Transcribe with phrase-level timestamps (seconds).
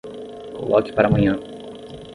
[0.57, 1.37] Coloque para amanhã.